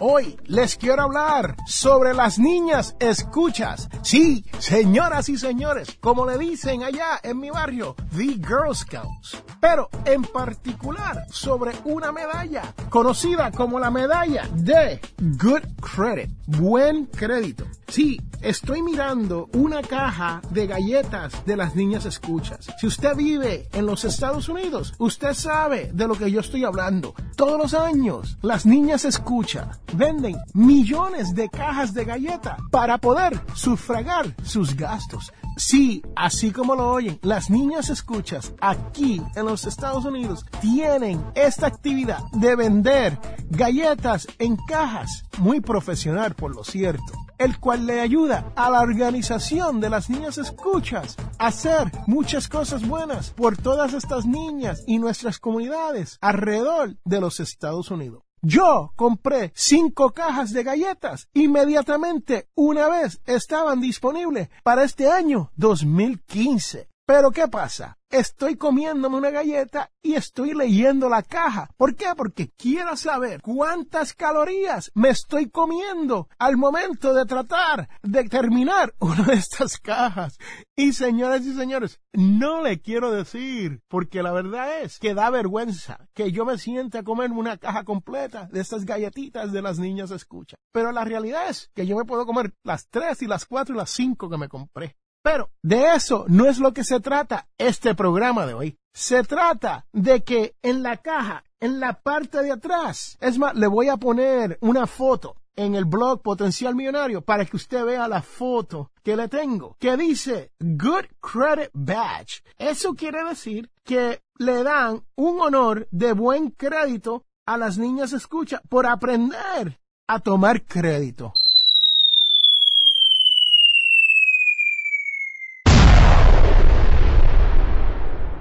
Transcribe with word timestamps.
Hoy 0.00 0.38
les 0.44 0.76
quiero 0.76 1.02
hablar 1.02 1.56
sobre 1.66 2.14
las 2.14 2.38
niñas 2.38 2.94
escuchas. 3.00 3.88
Sí, 4.02 4.44
señoras 4.60 5.28
y 5.28 5.36
señores, 5.36 5.98
como 6.00 6.24
le 6.24 6.38
dicen 6.38 6.84
allá 6.84 7.18
en 7.20 7.40
mi 7.40 7.50
barrio, 7.50 7.96
The 8.16 8.34
Girl 8.34 8.76
Scouts. 8.76 9.42
Pero 9.60 9.88
en 10.04 10.22
particular 10.22 11.26
sobre 11.30 11.72
una 11.84 12.12
medalla 12.12 12.74
conocida 12.88 13.50
como 13.50 13.78
la 13.78 13.90
medalla 13.90 14.48
de 14.54 15.00
Good 15.18 15.62
Credit, 15.80 16.30
buen 16.46 17.06
crédito. 17.06 17.64
Sí, 17.88 18.20
estoy 18.42 18.82
mirando 18.82 19.48
una 19.54 19.82
caja 19.82 20.40
de 20.50 20.66
galletas 20.66 21.44
de 21.46 21.56
las 21.56 21.74
niñas 21.74 22.04
escuchas. 22.04 22.66
Si 22.78 22.86
usted 22.86 23.16
vive 23.16 23.68
en 23.72 23.86
los 23.86 24.04
Estados 24.04 24.48
Unidos, 24.48 24.94
usted 24.98 25.34
sabe 25.34 25.90
de 25.92 26.06
lo 26.06 26.14
que 26.14 26.30
yo 26.30 26.40
estoy 26.40 26.64
hablando. 26.64 27.14
Todos 27.34 27.58
los 27.58 27.74
años, 27.74 28.36
las 28.42 28.66
niñas 28.66 29.04
escucha 29.04 29.78
venden 29.94 30.36
millones 30.54 31.34
de 31.34 31.48
cajas 31.48 31.94
de 31.94 32.04
galletas 32.04 32.58
para 32.70 32.98
poder 32.98 33.40
sufragar 33.54 34.34
sus 34.44 34.76
gastos. 34.76 35.32
Sí, 35.56 36.02
así 36.14 36.52
como 36.52 36.76
lo 36.76 36.88
oyen, 36.88 37.18
las 37.22 37.50
niñas 37.50 37.90
escuchas 37.90 38.52
aquí 38.60 39.20
en 39.34 39.47
los 39.48 39.66
Estados 39.66 40.04
Unidos 40.04 40.44
tienen 40.60 41.24
esta 41.34 41.66
actividad 41.66 42.20
de 42.32 42.54
vender 42.54 43.18
galletas 43.50 44.28
en 44.38 44.56
cajas, 44.68 45.24
muy 45.38 45.60
profesional 45.60 46.34
por 46.34 46.54
lo 46.54 46.64
cierto 46.64 47.12
el 47.38 47.60
cual 47.60 47.86
le 47.86 48.00
ayuda 48.00 48.52
a 48.56 48.68
la 48.68 48.80
organización 48.80 49.80
de 49.80 49.90
las 49.90 50.10
niñas 50.10 50.38
escuchas 50.38 51.16
a 51.38 51.46
hacer 51.46 51.90
muchas 52.08 52.48
cosas 52.48 52.86
buenas 52.86 53.30
por 53.30 53.56
todas 53.56 53.94
estas 53.94 54.26
niñas 54.26 54.82
y 54.88 54.98
nuestras 54.98 55.38
comunidades 55.38 56.18
alrededor 56.20 56.96
de 57.04 57.20
los 57.20 57.38
Estados 57.38 57.92
Unidos. 57.92 58.24
Yo 58.42 58.92
compré 58.94 59.52
cinco 59.54 60.10
cajas 60.10 60.52
de 60.52 60.62
galletas. 60.62 61.28
Inmediatamente, 61.34 62.48
una 62.54 62.88
vez 62.88 63.20
estaban 63.26 63.80
disponibles 63.80 64.48
para 64.62 64.84
este 64.84 65.10
año 65.10 65.50
2015. 65.56 66.88
Pero 67.08 67.30
¿qué 67.30 67.48
pasa? 67.48 67.96
Estoy 68.10 68.56
comiéndome 68.56 69.16
una 69.16 69.30
galleta 69.30 69.90
y 70.02 70.12
estoy 70.12 70.52
leyendo 70.52 71.08
la 71.08 71.22
caja. 71.22 71.70
¿Por 71.78 71.96
qué? 71.96 72.08
Porque 72.14 72.50
quiero 72.50 72.96
saber 72.96 73.40
cuántas 73.40 74.12
calorías 74.12 74.90
me 74.94 75.08
estoy 75.08 75.48
comiendo 75.48 76.28
al 76.38 76.58
momento 76.58 77.14
de 77.14 77.24
tratar 77.24 77.88
de 78.02 78.24
terminar 78.24 78.92
una 79.00 79.22
de 79.22 79.36
estas 79.36 79.78
cajas. 79.78 80.36
Y 80.76 80.92
señoras 80.92 81.46
y 81.46 81.54
señores, 81.54 81.98
no 82.12 82.62
le 82.62 82.78
quiero 82.82 83.10
decir, 83.10 83.80
porque 83.88 84.22
la 84.22 84.32
verdad 84.32 84.82
es 84.82 84.98
que 84.98 85.14
da 85.14 85.30
vergüenza 85.30 86.10
que 86.12 86.30
yo 86.30 86.44
me 86.44 86.58
siente 86.58 86.98
a 86.98 87.04
comerme 87.04 87.38
una 87.38 87.56
caja 87.56 87.84
completa 87.84 88.50
de 88.52 88.60
estas 88.60 88.84
galletitas 88.84 89.50
de 89.50 89.62
las 89.62 89.78
niñas 89.78 90.10
escucha. 90.10 90.56
Pero 90.72 90.92
la 90.92 91.06
realidad 91.06 91.48
es 91.48 91.70
que 91.74 91.86
yo 91.86 91.96
me 91.96 92.04
puedo 92.04 92.26
comer 92.26 92.52
las 92.64 92.86
tres 92.90 93.22
y 93.22 93.26
las 93.26 93.46
cuatro 93.46 93.74
y 93.74 93.78
las 93.78 93.88
cinco 93.88 94.28
que 94.28 94.36
me 94.36 94.48
compré. 94.48 94.94
Pero 95.30 95.50
de 95.62 95.94
eso 95.94 96.24
no 96.28 96.46
es 96.46 96.58
lo 96.58 96.72
que 96.72 96.84
se 96.84 97.00
trata 97.00 97.46
este 97.58 97.94
programa 97.94 98.46
de 98.46 98.54
hoy. 98.54 98.78
Se 98.94 99.22
trata 99.24 99.86
de 99.92 100.24
que 100.24 100.56
en 100.62 100.82
la 100.82 100.96
caja, 100.96 101.44
en 101.60 101.80
la 101.80 102.00
parte 102.00 102.42
de 102.42 102.52
atrás, 102.52 103.18
es 103.20 103.38
más, 103.38 103.54
le 103.54 103.66
voy 103.66 103.90
a 103.90 103.98
poner 103.98 104.56
una 104.62 104.86
foto 104.86 105.36
en 105.54 105.74
el 105.74 105.84
blog 105.84 106.22
Potencial 106.22 106.74
Millonario 106.74 107.20
para 107.20 107.44
que 107.44 107.56
usted 107.56 107.84
vea 107.84 108.08
la 108.08 108.22
foto 108.22 108.90
que 109.02 109.16
le 109.16 109.28
tengo, 109.28 109.76
que 109.78 109.98
dice 109.98 110.50
Good 110.60 111.06
Credit 111.20 111.70
Badge. 111.74 112.42
Eso 112.56 112.94
quiere 112.94 113.22
decir 113.24 113.70
que 113.84 114.22
le 114.38 114.62
dan 114.62 115.04
un 115.14 115.40
honor 115.42 115.88
de 115.90 116.14
buen 116.14 116.52
crédito 116.52 117.26
a 117.44 117.58
las 117.58 117.76
niñas 117.76 118.14
escucha 118.14 118.62
por 118.70 118.86
aprender 118.86 119.78
a 120.06 120.20
tomar 120.20 120.64
crédito. 120.64 121.34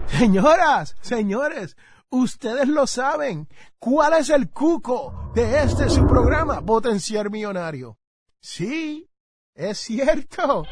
Señoras, 0.08 0.96
señores, 1.02 1.76
ustedes 2.10 2.68
lo 2.68 2.88
saben. 2.88 3.48
¿Cuál 3.80 4.14
es 4.14 4.30
el 4.30 4.50
cuco 4.50 5.32
de 5.36 5.64
este 5.64 5.90
su 5.90 6.08
programa, 6.08 6.62
Potenciar 6.62 7.30
Millonario? 7.30 7.98
Sí, 8.42 9.10
es 9.54 9.78
cierto. 9.80 10.66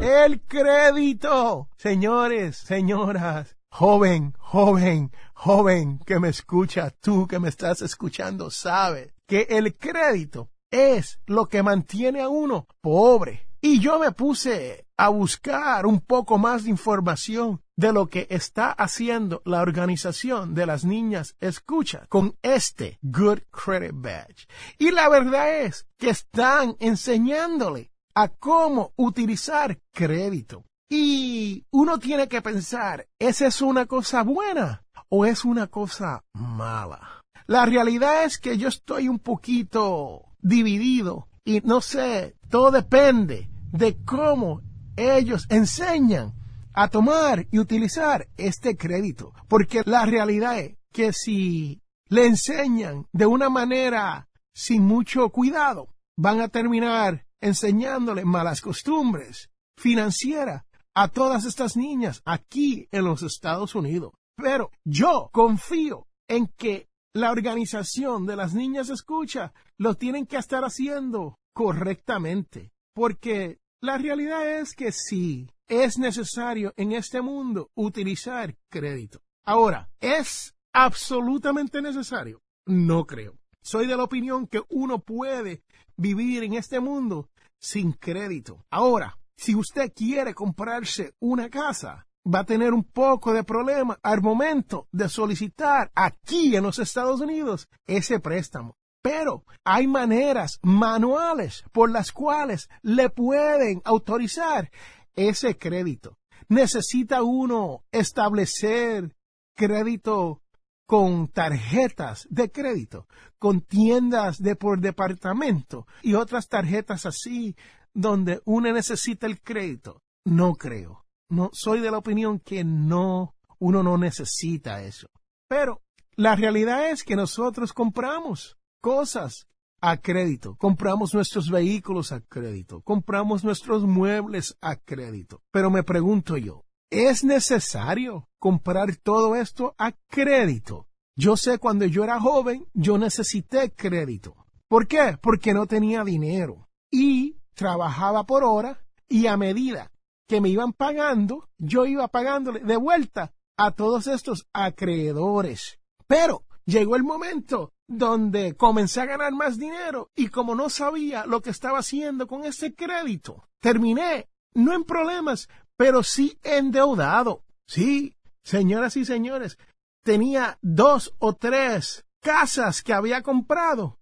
El 0.00 0.40
crédito. 0.42 1.68
Señores, 1.76 2.56
señoras, 2.56 3.56
joven, 3.70 4.34
joven, 4.38 5.12
joven 5.34 6.00
que 6.06 6.18
me 6.18 6.28
escucha, 6.30 6.90
tú 6.90 7.26
que 7.26 7.38
me 7.38 7.48
estás 7.48 7.82
escuchando, 7.82 8.50
sabe 8.50 9.14
que 9.26 9.46
el 9.50 9.76
crédito 9.76 10.50
es 10.70 11.20
lo 11.26 11.46
que 11.46 11.62
mantiene 11.62 12.22
a 12.22 12.28
uno 12.28 12.66
pobre. 12.80 13.47
Y 13.60 13.80
yo 13.80 13.98
me 13.98 14.12
puse 14.12 14.86
a 14.96 15.08
buscar 15.08 15.86
un 15.86 16.00
poco 16.00 16.38
más 16.38 16.64
de 16.64 16.70
información 16.70 17.60
de 17.76 17.92
lo 17.92 18.08
que 18.08 18.26
está 18.30 18.70
haciendo 18.70 19.42
la 19.44 19.62
organización 19.62 20.54
de 20.54 20.66
las 20.66 20.84
niñas 20.84 21.36
escucha 21.40 22.06
con 22.08 22.36
este 22.42 22.98
Good 23.02 23.40
Credit 23.50 23.92
Badge. 23.94 24.48
Y 24.78 24.90
la 24.90 25.08
verdad 25.08 25.62
es 25.62 25.86
que 25.96 26.10
están 26.10 26.76
enseñándole 26.80 27.90
a 28.14 28.28
cómo 28.28 28.92
utilizar 28.96 29.78
crédito. 29.92 30.64
Y 30.90 31.64
uno 31.70 31.98
tiene 31.98 32.28
que 32.28 32.42
pensar, 32.42 33.06
¿esa 33.18 33.46
es 33.46 33.60
una 33.60 33.86
cosa 33.86 34.22
buena 34.22 34.84
o 35.08 35.26
es 35.26 35.44
una 35.44 35.68
cosa 35.68 36.24
mala? 36.32 37.22
La 37.46 37.64
realidad 37.64 38.24
es 38.24 38.38
que 38.38 38.58
yo 38.58 38.68
estoy 38.68 39.08
un 39.08 39.18
poquito 39.20 40.24
dividido 40.40 41.27
y 41.48 41.62
no 41.62 41.80
sé, 41.80 42.36
todo 42.50 42.70
depende 42.70 43.48
de 43.72 43.96
cómo 44.04 44.60
ellos 44.96 45.46
enseñan 45.48 46.34
a 46.74 46.88
tomar 46.88 47.46
y 47.50 47.58
utilizar 47.58 48.28
este 48.36 48.76
crédito. 48.76 49.32
Porque 49.48 49.80
la 49.86 50.04
realidad 50.04 50.58
es 50.58 50.76
que 50.92 51.14
si 51.14 51.80
le 52.10 52.26
enseñan 52.26 53.06
de 53.12 53.24
una 53.24 53.48
manera 53.48 54.28
sin 54.52 54.82
mucho 54.82 55.30
cuidado, 55.30 55.88
van 56.18 56.42
a 56.42 56.48
terminar 56.48 57.24
enseñándole 57.40 58.26
malas 58.26 58.60
costumbres 58.60 59.48
financieras 59.78 60.64
a 60.92 61.08
todas 61.08 61.46
estas 61.46 61.78
niñas 61.78 62.20
aquí 62.26 62.88
en 62.92 63.04
los 63.06 63.22
Estados 63.22 63.74
Unidos. 63.74 64.12
Pero 64.36 64.70
yo 64.84 65.30
confío 65.32 66.08
en 66.28 66.48
que 66.58 66.87
la 67.14 67.30
organización 67.30 68.26
de 68.26 68.36
las 68.36 68.54
niñas 68.54 68.90
escucha 68.90 69.52
lo 69.76 69.94
tienen 69.94 70.26
que 70.26 70.36
estar 70.36 70.64
haciendo 70.64 71.38
correctamente. 71.52 72.72
Porque 72.94 73.58
la 73.80 73.98
realidad 73.98 74.60
es 74.60 74.74
que 74.74 74.92
sí, 74.92 75.48
es 75.68 75.98
necesario 75.98 76.72
en 76.76 76.92
este 76.92 77.20
mundo 77.20 77.70
utilizar 77.74 78.56
crédito. 78.70 79.20
Ahora, 79.44 79.88
¿es 80.00 80.54
absolutamente 80.72 81.80
necesario? 81.80 82.42
No 82.66 83.06
creo. 83.06 83.38
Soy 83.62 83.86
de 83.86 83.96
la 83.96 84.04
opinión 84.04 84.46
que 84.46 84.62
uno 84.68 84.98
puede 84.98 85.62
vivir 85.96 86.42
en 86.42 86.54
este 86.54 86.80
mundo 86.80 87.30
sin 87.60 87.92
crédito. 87.92 88.64
Ahora, 88.70 89.18
si 89.36 89.54
usted 89.54 89.92
quiere 89.94 90.34
comprarse 90.34 91.14
una 91.20 91.48
casa, 91.48 92.07
va 92.32 92.40
a 92.40 92.44
tener 92.44 92.72
un 92.72 92.84
poco 92.84 93.32
de 93.32 93.44
problema 93.44 93.98
al 94.02 94.20
momento 94.20 94.88
de 94.92 95.08
solicitar 95.08 95.90
aquí 95.94 96.54
en 96.54 96.62
los 96.64 96.78
Estados 96.78 97.20
Unidos 97.20 97.68
ese 97.86 98.20
préstamo. 98.20 98.76
Pero 99.02 99.44
hay 99.64 99.86
maneras 99.86 100.58
manuales 100.62 101.64
por 101.72 101.90
las 101.90 102.12
cuales 102.12 102.68
le 102.82 103.10
pueden 103.10 103.80
autorizar 103.84 104.70
ese 105.14 105.56
crédito. 105.56 106.18
Necesita 106.48 107.22
uno 107.22 107.84
establecer 107.92 109.14
crédito 109.54 110.42
con 110.86 111.28
tarjetas 111.28 112.26
de 112.30 112.50
crédito, 112.50 113.06
con 113.38 113.60
tiendas 113.60 114.42
de 114.42 114.56
por 114.56 114.80
departamento 114.80 115.86
y 116.02 116.14
otras 116.14 116.48
tarjetas 116.48 117.06
así 117.06 117.56
donde 117.92 118.40
uno 118.44 118.72
necesita 118.72 119.26
el 119.26 119.40
crédito. 119.40 120.02
No 120.24 120.54
creo. 120.54 121.07
No 121.30 121.50
soy 121.52 121.80
de 121.80 121.90
la 121.90 121.98
opinión 121.98 122.38
que 122.40 122.64
no 122.64 123.34
uno 123.58 123.82
no 123.82 123.98
necesita 123.98 124.82
eso. 124.82 125.08
Pero 125.48 125.82
la 126.16 126.36
realidad 126.36 126.90
es 126.90 127.04
que 127.04 127.16
nosotros 127.16 127.72
compramos 127.72 128.56
cosas 128.80 129.46
a 129.80 129.96
crédito, 129.98 130.56
compramos 130.56 131.14
nuestros 131.14 131.50
vehículos 131.50 132.12
a 132.12 132.20
crédito, 132.20 132.80
compramos 132.80 133.44
nuestros 133.44 133.84
muebles 133.84 134.56
a 134.60 134.76
crédito. 134.76 135.42
Pero 135.52 135.70
me 135.70 135.84
pregunto 135.84 136.36
yo, 136.36 136.64
¿es 136.90 137.24
necesario 137.24 138.28
comprar 138.38 138.96
todo 138.96 139.36
esto 139.36 139.74
a 139.78 139.92
crédito? 140.08 140.86
Yo 141.16 141.36
sé 141.36 141.58
cuando 141.58 141.84
yo 141.84 142.04
era 142.04 142.20
joven, 142.20 142.66
yo 142.74 142.98
necesité 142.98 143.72
crédito. 143.72 144.34
¿Por 144.68 144.86
qué? 144.86 145.18
Porque 145.20 145.52
no 145.52 145.66
tenía 145.66 146.04
dinero 146.04 146.68
y 146.90 147.36
trabajaba 147.54 148.24
por 148.24 148.44
hora 148.44 148.80
y 149.08 149.26
a 149.26 149.36
medida 149.36 149.90
que 150.28 150.40
me 150.40 150.50
iban 150.50 150.72
pagando, 150.72 151.48
yo 151.58 151.86
iba 151.86 152.06
pagándole 152.08 152.60
de 152.60 152.76
vuelta 152.76 153.32
a 153.56 153.72
todos 153.72 154.06
estos 154.06 154.46
acreedores. 154.52 155.80
Pero 156.06 156.44
llegó 156.64 156.96
el 156.96 157.02
momento 157.02 157.72
donde 157.88 158.54
comencé 158.54 159.00
a 159.00 159.06
ganar 159.06 159.32
más 159.32 159.58
dinero 159.58 160.10
y 160.14 160.28
como 160.28 160.54
no 160.54 160.68
sabía 160.68 161.24
lo 161.26 161.40
que 161.40 161.50
estaba 161.50 161.78
haciendo 161.78 162.26
con 162.26 162.44
ese 162.44 162.74
crédito, 162.74 163.48
terminé 163.60 164.28
no 164.54 164.74
en 164.74 164.84
problemas, 164.84 165.48
pero 165.76 166.02
sí 166.02 166.38
endeudado. 166.42 167.44
Sí, 167.66 168.14
señoras 168.44 168.96
y 168.96 169.04
señores, 169.04 169.58
tenía 170.04 170.58
dos 170.62 171.14
o 171.18 171.34
tres 171.34 172.04
casas 172.20 172.82
que 172.82 172.92
había 172.92 173.22
comprado 173.22 173.98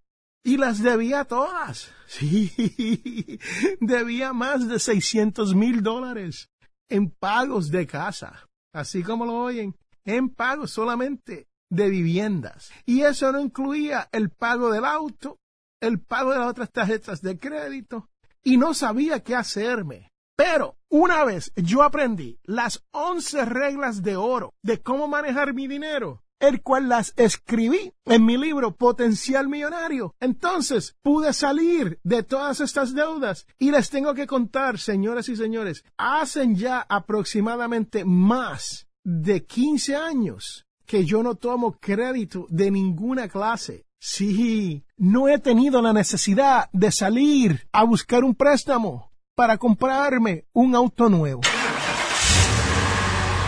y 0.47 0.55
las 0.55 0.81
debía 0.81 1.25
todas. 1.25 1.91
Sí, 2.05 2.49
debía 3.81 4.31
más 4.31 4.65
de 4.65 4.79
600 4.79 5.53
mil 5.53 5.83
dólares 5.83 6.49
en 6.87 7.09
pagos 7.09 7.69
de 7.69 7.85
casa, 7.85 8.47
así 8.73 9.03
como 9.03 9.25
lo 9.25 9.33
oyen, 9.33 9.75
en 10.05 10.29
pagos 10.29 10.71
solamente 10.71 11.49
de 11.69 11.89
viviendas. 11.89 12.71
Y 12.85 13.01
eso 13.01 13.33
no 13.33 13.41
incluía 13.41 14.07
el 14.13 14.29
pago 14.29 14.71
del 14.71 14.85
auto, 14.85 15.37
el 15.81 15.99
pago 15.99 16.31
de 16.31 16.39
las 16.39 16.47
otras 16.47 16.71
tarjetas 16.71 17.21
de 17.21 17.37
crédito, 17.37 18.09
y 18.41 18.55
no 18.55 18.73
sabía 18.73 19.21
qué 19.21 19.35
hacerme. 19.35 20.13
Pero 20.37 20.77
una 20.89 21.25
vez 21.25 21.51
yo 21.57 21.83
aprendí 21.83 22.39
las 22.43 22.85
11 22.91 23.43
reglas 23.43 24.01
de 24.01 24.15
oro 24.15 24.53
de 24.63 24.81
cómo 24.81 25.09
manejar 25.09 25.53
mi 25.53 25.67
dinero, 25.67 26.23
el 26.39 26.61
cual 26.61 26.89
las 26.89 27.13
escribí 27.17 27.93
en 28.05 28.25
mi 28.25 28.37
libro 28.37 28.75
Potencial 28.75 29.47
Millonario. 29.47 30.15
Entonces 30.19 30.95
pude 31.01 31.33
salir 31.33 31.99
de 32.03 32.23
todas 32.23 32.59
estas 32.61 32.93
deudas 32.93 33.45
y 33.57 33.71
les 33.71 33.89
tengo 33.89 34.13
que 34.13 34.27
contar, 34.27 34.79
señoras 34.79 35.29
y 35.29 35.35
señores, 35.35 35.83
hacen 35.97 36.55
ya 36.55 36.85
aproximadamente 36.87 38.05
más 38.05 38.87
de 39.03 39.45
15 39.45 39.95
años 39.95 40.65
que 40.85 41.05
yo 41.05 41.23
no 41.23 41.35
tomo 41.35 41.77
crédito 41.79 42.47
de 42.49 42.71
ninguna 42.71 43.27
clase. 43.27 43.85
Sí, 43.99 44.85
no 44.97 45.27
he 45.27 45.39
tenido 45.39 45.81
la 45.81 45.91
necesidad 45.91 46.69
de 46.71 46.91
salir 46.91 47.67
a 47.71 47.83
buscar 47.83 48.23
un 48.23 48.35
préstamo 48.35 49.11
para 49.35 49.57
comprarme 49.57 50.45
un 50.53 50.75
auto 50.75 51.09
nuevo. 51.09 51.41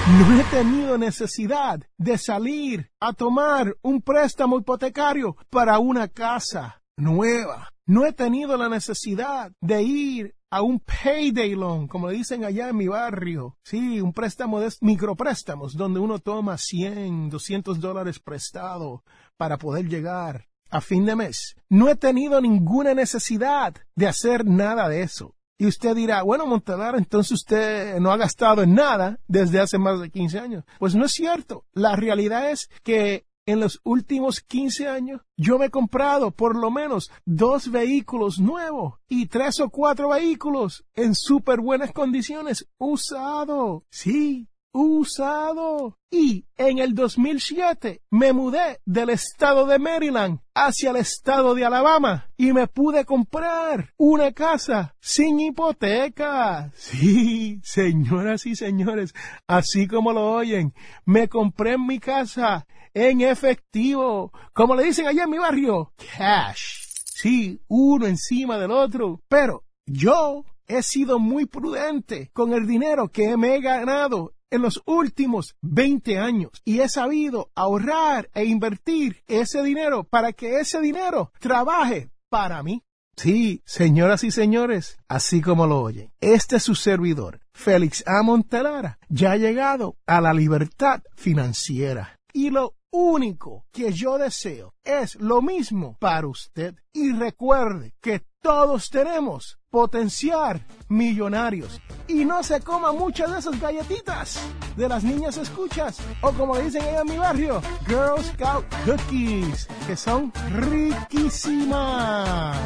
No 0.10 0.40
he 0.40 0.44
tenido 0.46 0.98
necesidad 0.98 1.82
de 2.00 2.18
salir 2.18 2.90
a 3.00 3.14
tomar 3.14 3.78
un 3.84 4.02
préstamo 4.02 4.58
hipotecario 4.58 5.38
para 5.52 5.78
una 5.78 6.08
casa 6.08 6.82
nueva. 6.98 7.70
No 7.86 8.08
he 8.08 8.14
tenido 8.14 8.58
la 8.58 8.70
necesidad 8.70 9.52
de 9.62 9.84
ir 9.84 10.36
a 10.50 10.64
un 10.64 10.80
payday 10.80 11.54
loan, 11.54 11.88
como 11.88 12.10
dicen 12.10 12.44
allá 12.44 12.70
en 12.70 12.78
mi 12.78 12.88
barrio. 12.88 13.56
Sí, 13.64 14.02
un 14.02 14.12
préstamo 14.12 14.60
de 14.60 14.74
micropréstamos, 14.82 15.78
donde 15.78 16.00
uno 16.00 16.18
toma 16.18 16.58
100, 16.58 17.30
200 17.30 17.80
dólares 17.80 18.20
prestado 18.20 19.04
para 19.38 19.60
poder 19.60 19.88
llegar 19.88 20.48
a 20.72 20.82
fin 20.82 21.06
de 21.06 21.16
mes. 21.16 21.56
No 21.70 21.88
he 21.88 21.96
tenido 21.96 22.42
ninguna 22.42 22.96
necesidad 22.96 23.76
de 23.96 24.08
hacer 24.08 24.44
nada 24.44 24.90
de 24.90 25.04
eso. 25.04 25.36
Y 25.62 25.68
usted 25.68 25.94
dirá, 25.94 26.24
bueno, 26.24 26.48
Montelar, 26.48 26.96
entonces 26.96 27.34
usted 27.34 28.00
no 28.00 28.14
ha 28.14 28.18
gastado 28.18 28.64
en 28.64 28.74
nada 28.76 29.20
desde 29.28 29.60
hace 29.60 29.78
más 29.78 30.00
de 30.00 30.10
15 30.10 30.40
años. 30.40 30.64
Pues 30.80 30.96
no 30.96 31.04
es 31.04 31.12
cierto. 31.12 31.66
La 31.74 31.98
realidad 31.98 32.50
es 32.50 32.70
que 32.82 33.26
en 33.46 33.60
los 33.60 33.82
últimos 33.84 34.40
15 34.40 34.88
años 34.88 35.22
yo 35.36 35.60
me 35.60 35.66
he 35.66 35.70
comprado 35.70 36.32
por 36.32 36.56
lo 36.56 36.72
menos 36.72 37.12
dos 37.26 37.72
vehículos 37.72 38.40
nuevos 38.40 39.00
y 39.10 39.26
tres 39.26 39.60
o 39.60 39.70
cuatro 39.70 40.10
vehículos 40.10 40.86
en 40.96 41.14
súper 41.14 41.60
buenas 41.60 41.92
condiciones 41.92 42.70
usado. 42.78 43.84
Sí, 43.90 44.48
usado. 44.72 45.98
Y 46.12 46.46
en 46.58 46.80
el 46.80 46.96
2007 46.96 48.02
me 48.10 48.34
mudé 48.34 48.80
del 48.86 49.10
estado 49.10 49.66
de 49.66 49.80
Maryland 49.80 50.40
hacia 50.56 50.90
el 50.90 50.98
estado 50.98 51.54
de 51.56 51.66
Alabama 51.66 52.30
y 52.36 52.52
me 52.52 52.68
pude 52.68 53.06
comprar 53.06 53.94
una 53.98 54.32
casa 54.32 54.96
sin 55.00 55.40
hipoteca. 55.40 56.72
Sí, 56.80 57.62
señoras 57.64 58.46
y 58.46 58.56
señores, 58.56 59.14
así 59.48 59.88
como 59.88 60.12
lo 60.12 60.32
oyen, 60.32 60.74
me 61.06 61.30
compré 61.30 61.78
mi 61.78 62.00
casa 62.00 62.66
en 62.94 63.22
efectivo, 63.22 64.32
como 64.54 64.76
le 64.76 64.84
dicen 64.84 65.08
allá 65.08 65.24
en 65.24 65.30
mi 65.30 65.38
barrio, 65.38 65.94
cash. 66.18 66.80
Sí, 67.06 67.62
uno 67.68 68.08
encima 68.08 68.58
del 68.58 68.72
otro. 68.72 69.22
Pero 69.28 69.66
yo 69.86 70.46
he 70.68 70.82
sido 70.84 71.20
muy 71.20 71.46
prudente 71.46 72.30
con 72.34 72.54
el 72.54 72.66
dinero 72.66 73.10
que 73.10 73.36
me 73.36 73.56
he 73.56 73.62
ganado 73.62 74.34
en 74.52 74.62
los 74.62 74.82
últimos 74.86 75.56
20 75.62 76.18
años 76.18 76.52
y 76.66 76.80
he 76.80 76.90
sabido 76.90 77.52
ahorrar 77.56 78.30
e 78.34 78.46
invertir 78.46 79.24
ese 79.28 79.62
dinero 79.64 80.04
para 80.04 80.34
que 80.34 80.60
ese 80.60 80.82
dinero 80.82 81.32
trabaje 81.40 82.10
para 82.30 82.64
mí. 82.64 82.84
Sí, 83.16 83.62
señoras 83.66 84.24
y 84.24 84.32
señores, 84.32 84.98
así 85.10 85.42
como 85.42 85.68
lo 85.68 85.82
oyen, 85.82 86.10
este 86.22 86.56
es 86.56 86.64
su 86.64 86.74
servidor, 86.74 87.42
Félix 87.54 88.04
A. 88.08 88.24
Montelara, 88.24 88.98
ya 89.10 89.34
ha 89.34 89.38
llegado 89.38 89.98
a 90.08 90.22
la 90.22 90.34
libertad 90.34 91.02
financiera. 91.18 92.16
Y 92.32 92.50
lo 92.50 92.76
único 92.92 93.66
que 93.72 93.92
yo 93.92 94.18
deseo 94.18 94.74
es 94.84 95.16
lo 95.16 95.42
mismo 95.42 95.98
para 96.00 96.28
usted. 96.28 96.76
Y 96.94 97.12
recuerde 97.12 97.94
que 98.02 98.22
todos 98.42 98.90
tenemos 98.90 99.60
potenciar 99.70 100.66
millonarios. 100.88 101.80
Y 102.08 102.26
no 102.26 102.42
se 102.44 102.60
coma 102.62 102.92
muchas 102.92 103.32
de 103.32 103.38
esas 103.40 103.60
galletitas 103.60 104.40
de 104.76 104.90
las 104.90 105.04
niñas 105.04 105.38
escuchas. 105.38 106.00
O 106.22 106.32
como 106.32 106.58
dicen 106.58 106.84
en 106.84 107.06
mi 107.06 107.18
barrio, 107.18 107.62
Girl 107.88 108.24
Scout 108.24 108.66
Cookies, 108.86 109.68
que 109.86 109.96
son 109.96 110.34
riquísimas. 110.56 112.58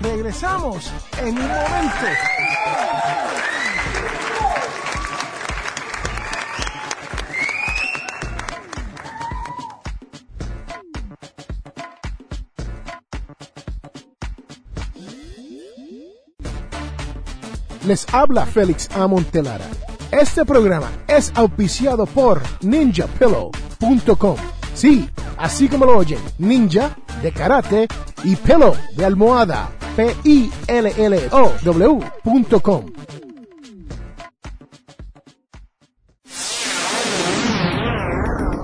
Regresamos 0.00 0.92
en 1.20 1.36
un 1.38 1.48
momento. 1.48 2.06
Les 17.88 18.06
habla 18.12 18.44
Félix 18.44 18.88
A. 18.94 19.08
Montelara. 19.08 19.64
Este 20.10 20.44
programa 20.44 20.90
es 21.06 21.32
auspiciado 21.34 22.04
por 22.04 22.42
ninjapillow.com. 22.60 24.36
Sí, 24.74 25.08
así 25.38 25.70
como 25.70 25.86
lo 25.86 25.96
oyen, 25.96 26.20
ninja 26.36 26.94
de 27.22 27.32
karate 27.32 27.88
y 28.24 28.36
pillow 28.36 28.74
de 28.94 29.06
almohada. 29.06 29.70
P-I-L-L-O-W.com. 29.96 30.46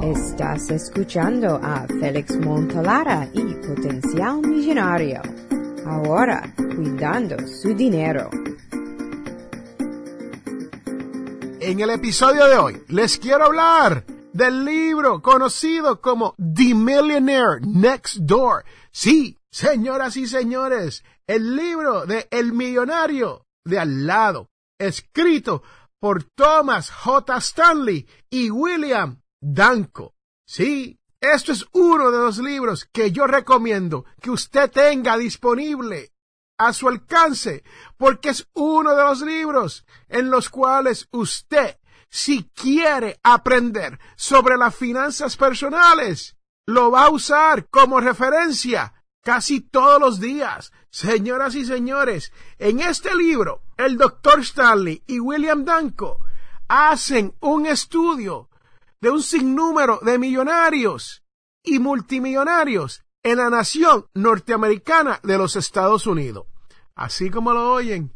Estás 0.02 0.70
escuchando 0.70 1.58
a 1.62 1.86
Félix 1.98 2.36
Montelara 2.40 3.26
y 3.32 3.54
Potencial 3.66 4.42
Millonario. 4.42 5.22
Ahora, 5.86 6.54
cuidando 6.76 7.36
su 7.46 7.74
dinero. 7.74 8.28
En 11.66 11.80
el 11.80 11.88
episodio 11.88 12.46
de 12.46 12.58
hoy 12.58 12.82
les 12.88 13.16
quiero 13.16 13.46
hablar 13.46 14.04
del 14.34 14.66
libro 14.66 15.22
conocido 15.22 15.98
como 15.98 16.34
The 16.36 16.74
Millionaire 16.74 17.58
Next 17.62 18.16
Door. 18.16 18.66
Sí, 18.92 19.40
señoras 19.50 20.18
y 20.18 20.26
señores, 20.26 21.04
el 21.26 21.56
libro 21.56 22.04
de 22.04 22.28
El 22.30 22.52
Millonario 22.52 23.46
de 23.64 23.78
al 23.78 24.06
lado, 24.06 24.50
escrito 24.78 25.62
por 25.98 26.24
Thomas 26.24 26.90
J. 26.90 27.34
Stanley 27.38 28.06
y 28.28 28.50
William 28.50 29.22
Danko. 29.40 30.16
Sí, 30.46 31.00
esto 31.18 31.52
es 31.52 31.64
uno 31.72 32.10
de 32.10 32.18
los 32.18 32.36
libros 32.36 32.84
que 32.92 33.10
yo 33.10 33.26
recomiendo 33.26 34.04
que 34.20 34.30
usted 34.30 34.70
tenga 34.70 35.16
disponible 35.16 36.12
a 36.58 36.72
su 36.72 36.88
alcance, 36.88 37.64
porque 37.96 38.30
es 38.30 38.48
uno 38.54 38.94
de 38.94 39.02
los 39.02 39.20
libros 39.22 39.84
en 40.08 40.30
los 40.30 40.48
cuales 40.48 41.08
usted, 41.10 41.78
si 42.08 42.44
quiere 42.54 43.18
aprender 43.22 43.98
sobre 44.16 44.56
las 44.56 44.74
finanzas 44.74 45.36
personales, 45.36 46.36
lo 46.66 46.90
va 46.90 47.06
a 47.06 47.10
usar 47.10 47.68
como 47.68 48.00
referencia 48.00 48.94
casi 49.22 49.60
todos 49.60 50.00
los 50.00 50.20
días. 50.20 50.72
Señoras 50.90 51.54
y 51.56 51.64
señores, 51.64 52.32
en 52.58 52.80
este 52.80 53.14
libro, 53.16 53.62
el 53.76 53.96
doctor 53.96 54.40
Stanley 54.40 55.02
y 55.06 55.18
William 55.18 55.64
Danko 55.64 56.20
hacen 56.68 57.34
un 57.40 57.66
estudio 57.66 58.48
de 59.00 59.10
un 59.10 59.22
sinnúmero 59.22 59.98
de 60.02 60.18
millonarios 60.18 61.24
y 61.62 61.78
multimillonarios 61.78 63.03
en 63.24 63.38
la 63.38 63.50
nación 63.50 64.06
norteamericana 64.14 65.18
de 65.22 65.38
los 65.38 65.56
Estados 65.56 66.06
Unidos. 66.06 66.46
Así 66.94 67.30
como 67.30 67.52
lo 67.52 67.72
oyen. 67.72 68.14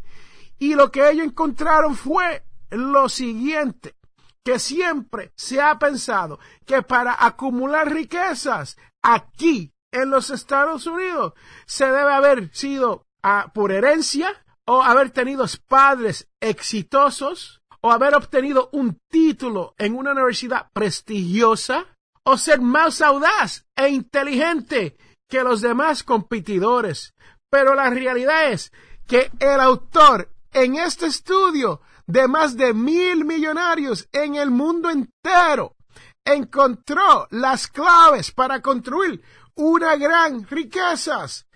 Y 0.59 0.75
lo 0.75 0.93
que 0.93 1.11
ellos 1.11 1.27
encontraron 1.27 1.97
fue 1.97 2.45
lo 2.71 3.09
siguiente, 3.09 3.97
que 4.45 4.59
siempre 4.59 5.33
se 5.35 5.61
ha 5.61 5.79
pensado 5.79 6.39
que 6.67 6.83
para 6.83 7.17
acumular 7.25 7.91
riquezas 7.91 8.77
aquí 9.03 9.73
en 9.91 10.11
los 10.11 10.31
Estados 10.31 10.87
Unidos 10.87 11.33
se 11.67 11.87
debe 11.87 12.13
haber 12.13 12.55
sido 12.55 13.07
ah, 13.23 13.51
por 13.55 13.73
herencia 13.73 14.45
o 14.67 14.83
haber 14.83 15.11
tenido 15.11 15.47
padres 15.67 16.29
exitosos 16.41 17.63
o 17.81 17.91
haber 17.91 18.15
obtenido 18.15 18.69
un 18.73 19.01
título 19.09 19.75
en 19.79 19.97
una 19.97 20.13
universidad 20.13 20.71
prestigiosa 20.73 21.87
o 22.31 22.37
ser 22.37 22.61
más 22.61 23.01
audaz 23.01 23.65
e 23.75 23.89
inteligente 23.89 24.99
que 25.31 25.43
los 25.43 25.63
demás 25.63 26.03
competidores. 26.03 27.15
Pero 27.51 27.75
la 27.75 27.89
realidad 27.89 28.53
es 28.53 28.71
que 29.07 29.31
el 29.39 29.59
autor 29.61 30.31
en 30.53 30.77
este 30.77 31.07
estudio 31.07 31.81
de 32.07 32.29
más 32.29 32.55
de 32.55 32.75
mil 32.75 33.25
millonarios 33.25 34.07
en 34.13 34.35
el 34.35 34.51
mundo 34.51 34.91
entero 34.91 35.75
encontró 36.23 37.29
las 37.31 37.67
claves 37.67 38.31
para 38.31 38.61
construir 38.61 39.23
una 39.55 39.97
gran 39.97 40.47
riquezas 40.47 41.47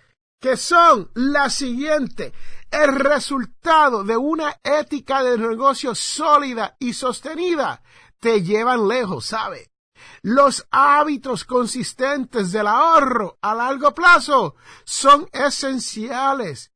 que 0.41 0.57
son 0.57 1.11
la 1.13 1.51
siguiente, 1.51 2.33
el 2.71 2.95
resultado 2.95 4.03
de 4.03 4.17
una 4.17 4.59
ética 4.63 5.21
de 5.23 5.37
negocio 5.37 5.93
sólida 5.93 6.75
y 6.79 6.93
sostenida 6.93 7.83
te 8.19 8.41
llevan 8.41 8.87
lejos, 8.87 9.27
¿sabe? 9.27 9.72
Los 10.21 10.65
hábitos 10.71 11.43
consistentes 11.43 12.51
del 12.51 12.67
ahorro 12.67 13.37
a 13.41 13.53
largo 13.53 13.93
plazo 13.93 14.55
son 14.83 15.27
esenciales 15.31 16.71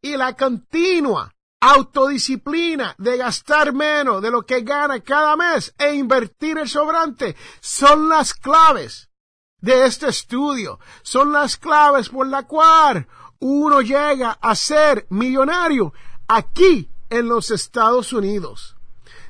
y 0.00 0.16
la 0.16 0.34
continua 0.36 1.32
autodisciplina 1.60 2.94
de 2.98 3.16
gastar 3.16 3.72
menos 3.72 4.20
de 4.20 4.30
lo 4.32 4.44
que 4.44 4.62
gana 4.62 5.00
cada 5.00 5.36
mes 5.36 5.72
e 5.78 5.94
invertir 5.94 6.58
el 6.58 6.68
sobrante 6.68 7.36
son 7.60 8.08
las 8.08 8.34
claves 8.34 9.08
de 9.60 9.86
este 9.86 10.08
estudio. 10.08 10.80
Son 11.02 11.32
las 11.32 11.56
claves 11.56 12.08
por 12.08 12.26
la 12.26 12.42
cual 12.42 13.06
uno 13.38 13.80
llega 13.80 14.38
a 14.40 14.54
ser 14.54 15.06
millonario 15.10 15.94
aquí 16.28 16.90
en 17.08 17.28
los 17.28 17.50
Estados 17.50 18.12
Unidos. 18.12 18.76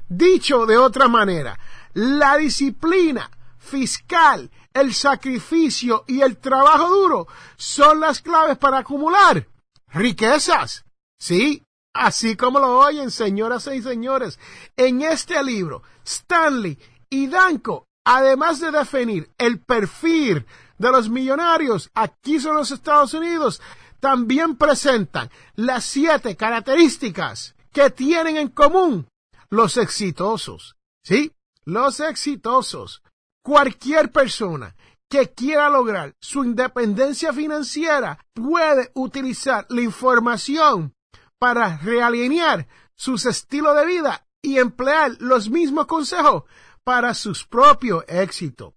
Dicho 0.08 0.66
de 0.66 0.78
otra 0.78 1.08
manera, 1.08 1.58
la 1.92 2.36
disciplina 2.38 3.30
fiscal, 3.62 4.50
el 4.74 4.92
sacrificio 4.92 6.04
y 6.06 6.20
el 6.20 6.36
trabajo 6.36 6.88
duro 6.88 7.26
son 7.56 8.00
las 8.00 8.20
claves 8.20 8.58
para 8.58 8.78
acumular 8.78 9.46
riquezas. 9.88 10.84
Sí, 11.18 11.64
así 11.94 12.36
como 12.36 12.58
lo 12.58 12.78
oyen, 12.78 13.10
señoras 13.10 13.66
y 13.68 13.82
señores. 13.82 14.38
En 14.76 15.02
este 15.02 15.42
libro, 15.42 15.82
Stanley 16.04 16.78
y 17.08 17.28
Danko 17.28 17.86
además 18.04 18.60
de 18.60 18.70
definir 18.70 19.30
el 19.38 19.60
perfil 19.60 20.46
de 20.78 20.90
los 20.90 21.08
millonarios 21.08 21.90
aquí 21.94 22.36
en 22.36 22.54
los 22.54 22.70
Estados 22.70 23.14
Unidos, 23.14 23.60
también 24.00 24.56
presentan 24.56 25.30
las 25.54 25.84
siete 25.84 26.36
características 26.36 27.54
que 27.72 27.90
tienen 27.90 28.36
en 28.36 28.48
común 28.48 29.06
los 29.48 29.76
exitosos. 29.76 30.76
¿Sí? 31.04 31.32
Los 31.64 32.00
exitosos. 32.00 33.02
Cualquier 33.42 34.12
persona 34.12 34.74
que 35.08 35.30
quiera 35.32 35.68
lograr 35.68 36.14
su 36.20 36.44
independencia 36.44 37.32
financiera 37.32 38.18
puede 38.32 38.90
utilizar 38.94 39.66
la 39.68 39.82
información 39.82 40.94
para 41.38 41.76
realinear 41.78 42.68
sus 42.94 43.26
estilos 43.26 43.76
de 43.76 43.84
vida 43.84 44.26
y 44.40 44.58
emplear 44.58 45.16
los 45.18 45.50
mismos 45.50 45.86
consejos 45.86 46.44
para 46.84 47.14
sus 47.14 47.44
propios 47.44 48.04
éxitos. 48.08 48.74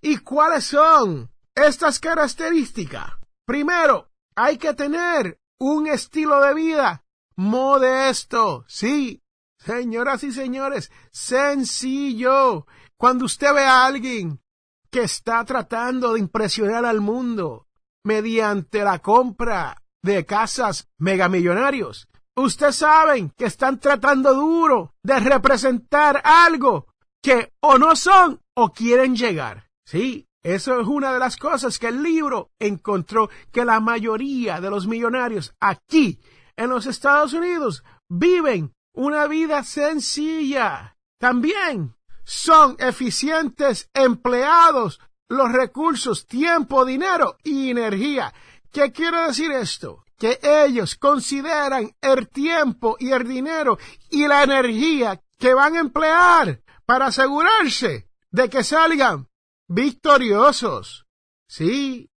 ¿Y 0.00 0.18
cuáles 0.18 0.64
son 0.64 1.30
estas 1.54 1.98
características? 1.98 3.12
Primero, 3.46 4.10
hay 4.34 4.58
que 4.58 4.74
tener 4.74 5.38
un 5.58 5.86
estilo 5.86 6.40
de 6.40 6.54
vida 6.54 7.04
modesto. 7.36 8.64
Sí, 8.68 9.22
señoras 9.58 10.24
y 10.24 10.32
señores, 10.32 10.90
sencillo. 11.10 12.66
Cuando 13.02 13.24
usted 13.24 13.52
ve 13.52 13.64
a 13.64 13.84
alguien 13.84 14.40
que 14.88 15.00
está 15.00 15.44
tratando 15.44 16.12
de 16.12 16.20
impresionar 16.20 16.84
al 16.84 17.00
mundo 17.00 17.66
mediante 18.04 18.84
la 18.84 19.00
compra 19.00 19.76
de 20.04 20.24
casas 20.24 20.88
megamillonarios, 20.98 22.06
usted 22.36 22.70
saben 22.70 23.30
que 23.30 23.46
están 23.46 23.80
tratando 23.80 24.32
duro 24.34 24.94
de 25.02 25.18
representar 25.18 26.22
algo 26.24 26.94
que 27.20 27.52
o 27.60 27.76
no 27.76 27.96
son 27.96 28.40
o 28.54 28.70
quieren 28.70 29.16
llegar. 29.16 29.66
Sí, 29.84 30.28
eso 30.40 30.78
es 30.78 30.86
una 30.86 31.12
de 31.12 31.18
las 31.18 31.36
cosas 31.36 31.80
que 31.80 31.88
el 31.88 32.04
libro 32.04 32.52
encontró 32.60 33.30
que 33.50 33.64
la 33.64 33.80
mayoría 33.80 34.60
de 34.60 34.70
los 34.70 34.86
millonarios 34.86 35.52
aquí 35.58 36.20
en 36.54 36.70
los 36.70 36.86
Estados 36.86 37.32
Unidos 37.32 37.82
viven 38.08 38.72
una 38.94 39.26
vida 39.26 39.64
sencilla. 39.64 40.96
También 41.18 41.96
son 42.32 42.76
eficientes 42.78 43.90
empleados 43.92 45.00
los 45.28 45.52
recursos, 45.52 46.26
tiempo, 46.26 46.86
dinero 46.86 47.36
y 47.44 47.70
energía. 47.70 48.32
¿Qué 48.72 48.90
quiere 48.90 49.26
decir 49.26 49.52
esto? 49.52 50.02
Que 50.16 50.40
ellos 50.42 50.96
consideran 50.96 51.94
el 52.00 52.28
tiempo 52.30 52.96
y 52.98 53.12
el 53.12 53.28
dinero 53.28 53.78
y 54.08 54.26
la 54.26 54.44
energía 54.44 55.20
que 55.38 55.52
van 55.52 55.76
a 55.76 55.80
emplear 55.80 56.62
para 56.86 57.08
asegurarse 57.08 58.08
de 58.30 58.48
que 58.48 58.64
salgan 58.64 59.28
victoriosos. 59.68 61.06
Sí. 61.46 62.10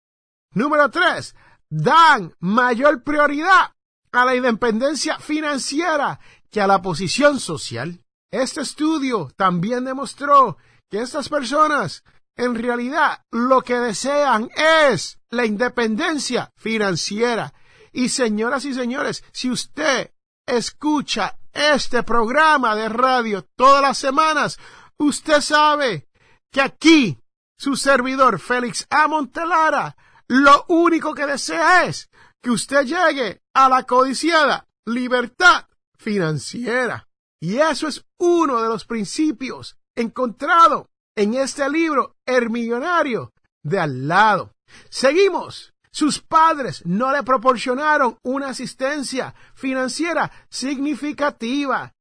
Número 0.52 0.92
tres, 0.92 1.34
dan 1.68 2.36
mayor 2.38 3.02
prioridad 3.02 3.72
a 4.12 4.24
la 4.24 4.36
independencia 4.36 5.18
financiera 5.18 6.20
que 6.52 6.60
a 6.60 6.68
la 6.68 6.80
posición 6.82 7.40
social. 7.40 8.03
Este 8.34 8.62
estudio 8.62 9.30
también 9.36 9.84
demostró 9.84 10.56
que 10.90 11.00
estas 11.00 11.28
personas 11.28 12.02
en 12.36 12.56
realidad 12.56 13.22
lo 13.30 13.62
que 13.62 13.78
desean 13.78 14.50
es 14.56 15.20
la 15.30 15.46
independencia 15.46 16.50
financiera. 16.56 17.54
Y 17.92 18.08
señoras 18.08 18.64
y 18.64 18.74
señores, 18.74 19.22
si 19.30 19.52
usted 19.52 20.10
escucha 20.46 21.38
este 21.52 22.02
programa 22.02 22.74
de 22.74 22.88
radio 22.88 23.46
todas 23.54 23.80
las 23.80 23.98
semanas, 23.98 24.58
usted 24.96 25.40
sabe 25.40 26.08
que 26.50 26.60
aquí 26.60 27.20
su 27.56 27.76
servidor 27.76 28.40
Félix 28.40 28.84
A. 28.90 29.06
Montelara 29.06 29.96
lo 30.26 30.64
único 30.66 31.14
que 31.14 31.26
desea 31.26 31.84
es 31.84 32.10
que 32.42 32.50
usted 32.50 32.84
llegue 32.84 33.42
a 33.54 33.68
la 33.68 33.84
codiciada 33.84 34.66
libertad 34.86 35.68
financiera. 35.96 37.06
Y 37.44 37.58
eso 37.58 37.88
es 37.88 38.02
uno 38.18 38.62
de 38.62 38.70
los 38.70 38.86
principios 38.86 39.76
encontrado 39.94 40.88
en 41.14 41.34
este 41.34 41.68
libro, 41.68 42.16
El 42.24 42.48
Millonario 42.48 43.34
de 43.62 43.80
al 43.80 44.08
lado. 44.08 44.54
Seguimos 44.88 45.74
sus 45.90 46.20
padres 46.20 46.80
no 46.86 47.12
le 47.12 47.22
proporcionaron 47.22 48.16
una 48.22 48.48
asistencia 48.48 49.34
financiera 49.52 50.32
significativa. 50.48 51.92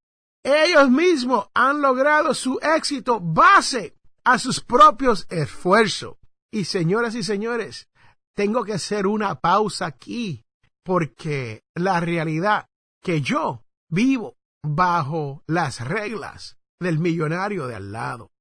ellos 0.45 0.89
mismos 0.89 1.50
han 1.53 1.81
logrado 1.81 2.33
su 2.33 2.57
éxito 2.62 3.19
base 3.19 3.97
a 4.23 4.39
sus 4.39 4.62
propios 4.62 5.27
esfuerzos. 5.29 6.15
Y 6.53 6.63
señoras 6.63 7.15
y 7.15 7.23
señores, 7.23 7.89
tengo 8.33 8.63
que 8.63 8.75
hacer 8.75 9.07
una 9.07 9.35
pausa 9.35 9.88
aquí 9.88 10.45
porque 10.85 11.63
la 11.75 12.00
realidad 12.00 12.65
que 13.01 13.19
yo 13.19 13.65
vivo 13.89 14.38
bajo 14.63 15.43
las 15.46 15.86
reglas 15.86 16.58
del 16.79 17.00
millonario 17.00 17.67
de 17.67 17.75
al 17.75 17.91
lado. 17.91 18.32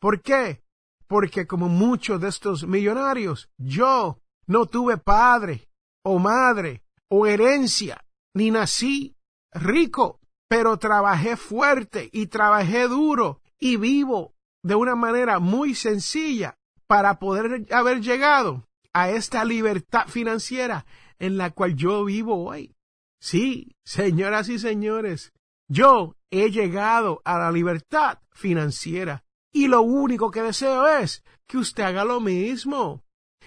¿Por 0.00 0.22
qué? 0.22 0.62
Porque 1.06 1.46
como 1.46 1.68
muchos 1.68 2.20
de 2.20 2.28
estos 2.28 2.66
millonarios, 2.66 3.50
yo 3.58 4.20
no 4.46 4.66
tuve 4.66 4.96
padre 4.96 5.68
o 6.04 6.18
madre 6.18 6.82
o 7.08 7.26
herencia, 7.26 8.04
ni 8.34 8.50
nací 8.50 9.16
rico, 9.52 10.20
pero 10.48 10.78
trabajé 10.78 11.36
fuerte 11.36 12.08
y 12.12 12.26
trabajé 12.28 12.88
duro 12.88 13.42
y 13.58 13.76
vivo 13.76 14.34
de 14.62 14.74
una 14.74 14.94
manera 14.94 15.38
muy 15.38 15.74
sencilla 15.74 16.56
para 16.86 17.18
poder 17.18 17.66
haber 17.72 18.00
llegado 18.00 18.66
a 18.92 19.10
esta 19.10 19.44
libertad 19.44 20.06
financiera 20.08 20.86
en 21.18 21.36
la 21.36 21.50
cual 21.50 21.74
yo 21.74 22.04
vivo 22.04 22.44
hoy. 22.44 22.74
Sí, 23.20 23.76
señoras 23.84 24.48
y 24.48 24.58
señores, 24.58 25.31
yo 25.72 26.16
he 26.30 26.50
llegado 26.50 27.22
a 27.24 27.38
la 27.38 27.50
libertad 27.50 28.18
financiera 28.32 29.24
y 29.50 29.68
lo 29.68 29.80
único 29.82 30.30
que 30.30 30.42
deseo 30.42 30.86
es 30.86 31.24
que 31.46 31.56
usted 31.56 31.82
haga 31.82 32.04
lo 32.04 32.20
mismo. 32.20 33.02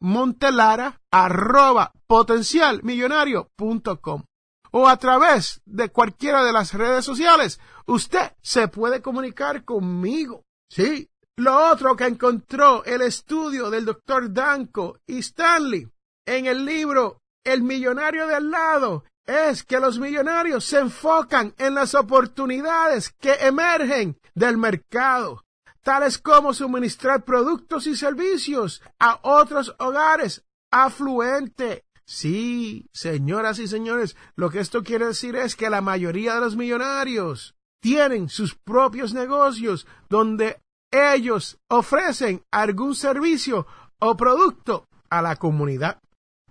fmontelara 0.00 0.98
arroba 1.10 1.92
potencialmillonario.com 2.06 4.22
o 4.72 4.88
a 4.88 4.96
través 4.96 5.60
de 5.66 5.90
cualquiera 5.90 6.42
de 6.42 6.54
las 6.54 6.72
redes 6.72 7.04
sociales. 7.04 7.60
Usted 7.86 8.32
se 8.40 8.68
puede 8.68 9.02
comunicar 9.02 9.66
conmigo. 9.66 10.44
Sí. 10.70 11.10
Lo 11.36 11.70
otro 11.70 11.96
que 11.96 12.06
encontró 12.06 12.82
el 12.84 13.02
estudio 13.02 13.68
del 13.68 13.84
doctor 13.84 14.32
Danko 14.32 15.00
y 15.06 15.18
Stanley 15.18 15.86
en 16.26 16.46
el 16.46 16.64
libro 16.64 17.20
El 17.44 17.62
millonario 17.62 18.26
de 18.26 18.36
al 18.36 18.50
lado 18.50 19.04
es 19.30 19.62
que 19.62 19.78
los 19.78 19.98
millonarios 19.98 20.64
se 20.64 20.80
enfocan 20.80 21.54
en 21.58 21.74
las 21.74 21.94
oportunidades 21.94 23.10
que 23.20 23.32
emergen 23.34 24.18
del 24.34 24.58
mercado 24.58 25.44
tales 25.82 26.18
como 26.18 26.52
suministrar 26.52 27.24
productos 27.24 27.86
y 27.86 27.96
servicios 27.96 28.82
a 28.98 29.18
otros 29.22 29.74
hogares 29.78 30.44
afluentes. 30.70 31.82
Sí, 32.04 32.88
señoras 32.92 33.58
y 33.58 33.68
señores, 33.68 34.16
lo 34.34 34.50
que 34.50 34.60
esto 34.60 34.82
quiere 34.82 35.06
decir 35.06 35.36
es 35.36 35.54
que 35.54 35.70
la 35.70 35.80
mayoría 35.80 36.34
de 36.34 36.40
los 36.40 36.56
millonarios 36.56 37.54
tienen 37.80 38.28
sus 38.28 38.54
propios 38.54 39.14
negocios 39.14 39.86
donde 40.08 40.60
ellos 40.90 41.58
ofrecen 41.68 42.42
algún 42.50 42.94
servicio 42.94 43.66
o 44.00 44.16
producto 44.16 44.88
a 45.08 45.22
la 45.22 45.36
comunidad. 45.36 46.00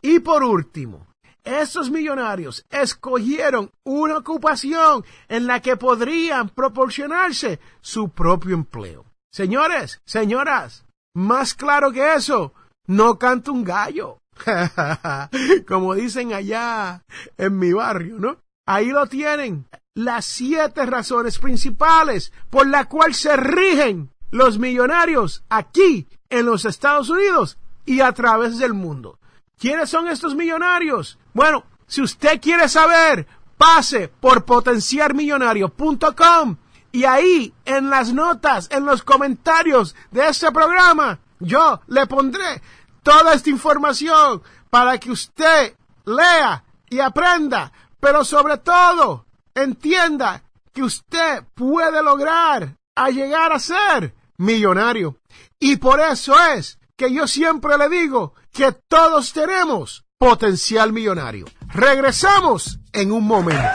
Y 0.01 0.19
por 0.19 0.43
último, 0.43 1.07
estos 1.49 1.89
millonarios 1.89 2.65
escogieron 2.69 3.71
una 3.83 4.17
ocupación 4.17 5.03
en 5.27 5.47
la 5.47 5.61
que 5.61 5.75
podrían 5.75 6.49
proporcionarse 6.49 7.59
su 7.81 8.09
propio 8.09 8.55
empleo. 8.55 9.05
Señores, 9.31 10.01
señoras, 10.05 10.85
más 11.13 11.53
claro 11.53 11.91
que 11.91 12.13
eso, 12.13 12.53
no 12.87 13.19
canta 13.19 13.51
un 13.51 13.63
gallo. 13.63 14.19
Como 15.67 15.95
dicen 15.95 16.33
allá 16.33 17.03
en 17.37 17.57
mi 17.57 17.73
barrio, 17.73 18.19
¿no? 18.19 18.37
Ahí 18.65 18.87
lo 18.87 19.07
tienen. 19.07 19.67
Las 19.95 20.25
siete 20.25 20.85
razones 20.85 21.39
principales 21.39 22.31
por 22.49 22.67
las 22.67 22.87
cuales 22.87 23.17
se 23.17 23.35
rigen 23.35 24.11
los 24.31 24.59
millonarios 24.59 25.43
aquí 25.49 26.07
en 26.29 26.45
los 26.45 26.65
Estados 26.65 27.09
Unidos 27.09 27.57
y 27.85 28.01
a 28.01 28.11
través 28.13 28.59
del 28.59 28.73
mundo. 28.73 29.18
¿Quiénes 29.59 29.89
son 29.89 30.07
estos 30.07 30.35
millonarios? 30.35 31.17
Bueno, 31.33 31.65
si 31.85 32.01
usted 32.01 32.39
quiere 32.39 32.69
saber, 32.69 33.27
pase 33.57 34.07
por 34.07 34.45
potenciarmillonario.com 34.45 36.55
y 36.93 37.03
ahí, 37.03 37.53
en 37.65 37.89
las 37.89 38.13
notas, 38.13 38.69
en 38.71 38.85
los 38.85 39.03
comentarios 39.03 39.97
de 40.11 40.29
este 40.29 40.49
programa, 40.51 41.19
yo 41.39 41.81
le 41.87 42.07
pondré 42.07 42.61
toda 43.03 43.33
esta 43.33 43.49
información 43.49 44.41
para 44.69 44.97
que 44.97 45.11
usted 45.11 45.75
lea 46.05 46.63
y 46.89 46.99
aprenda, 46.99 47.73
pero 47.99 48.23
sobre 48.23 48.57
todo 48.57 49.25
entienda 49.53 50.41
que 50.73 50.83
usted 50.83 51.43
puede 51.53 52.01
lograr 52.01 52.77
a 52.95 53.09
llegar 53.09 53.51
a 53.51 53.59
ser 53.59 54.15
millonario. 54.37 55.17
Y 55.59 55.75
por 55.75 55.99
eso 55.99 56.33
es 56.55 56.79
que 56.95 57.13
yo 57.13 57.27
siempre 57.27 57.77
le 57.77 57.89
digo 57.89 58.35
que 58.51 58.71
todos 58.87 59.33
tenemos 59.33 60.05
potencial 60.17 60.91
millonario. 60.91 61.45
Regresamos 61.69 62.79
en 62.93 63.11
un 63.11 63.25
momento. 63.25 63.69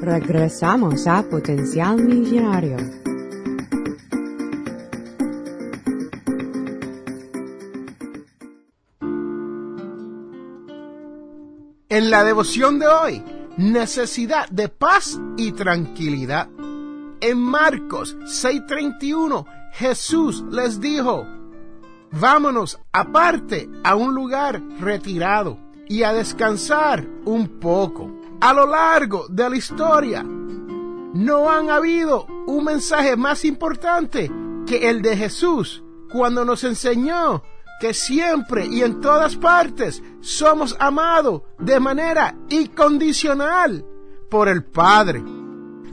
Regresamos 0.00 1.06
a 1.06 1.22
Potencial 1.22 2.02
Millonario. 2.02 3.05
En 11.96 12.10
la 12.10 12.24
devoción 12.24 12.78
de 12.78 12.86
hoy, 12.86 13.24
necesidad 13.56 14.50
de 14.50 14.68
paz 14.68 15.18
y 15.38 15.52
tranquilidad. 15.52 16.46
En 17.22 17.38
Marcos 17.38 18.18
6:31, 18.26 19.46
Jesús 19.72 20.44
les 20.50 20.78
dijo, 20.78 21.26
vámonos 22.12 22.78
aparte 22.92 23.70
a 23.82 23.94
un 23.94 24.14
lugar 24.14 24.60
retirado 24.78 25.56
y 25.88 26.02
a 26.02 26.12
descansar 26.12 27.08
un 27.24 27.60
poco 27.60 28.12
a 28.42 28.52
lo 28.52 28.66
largo 28.66 29.26
de 29.30 29.48
la 29.48 29.56
historia, 29.56 30.22
no 30.22 31.50
han 31.50 31.70
habido 31.70 32.26
un 32.46 32.64
mensaje 32.64 33.16
más 33.16 33.42
importante 33.46 34.30
que 34.66 34.90
el 34.90 35.00
de 35.00 35.16
Jesús 35.16 35.82
cuando 36.12 36.44
nos 36.44 36.62
enseñó 36.62 37.42
que 37.80 37.92
siempre 37.92 38.66
y 38.66 38.82
en 38.82 39.00
todas 39.00 39.36
partes 39.36 40.02
somos 40.20 40.76
amados 40.78 41.42
de 41.58 41.78
manera 41.78 42.34
incondicional 42.48 43.84
por 44.30 44.48
el 44.48 44.64
Padre. 44.64 45.22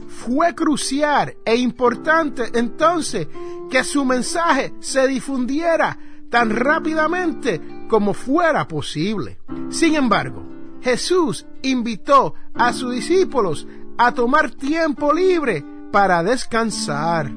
Fue 0.08 0.54
crucial 0.54 1.36
e 1.44 1.56
importante 1.56 2.44
entonces 2.54 3.28
que 3.70 3.84
su 3.84 4.04
mensaje 4.04 4.72
se 4.80 5.06
difundiera 5.06 5.98
tan 6.30 6.50
rápidamente 6.50 7.60
como 7.88 8.14
fuera 8.14 8.66
posible. 8.66 9.38
Sin 9.68 9.94
embargo, 9.94 10.42
Jesús 10.80 11.46
invitó 11.62 12.34
a 12.54 12.72
sus 12.72 12.92
discípulos 12.92 13.66
a 13.98 14.12
tomar 14.12 14.50
tiempo 14.50 15.12
libre 15.12 15.64
para 15.92 16.22
descansar. 16.22 17.30